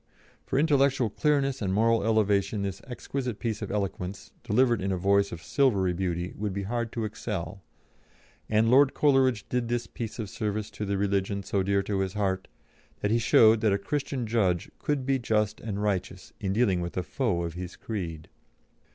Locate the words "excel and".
7.05-8.71